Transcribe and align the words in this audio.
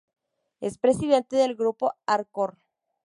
Es 0.61 0.79
presidente 0.79 1.35
del 1.35 1.53
grupo 1.53 1.93
Arcor. 2.07 2.57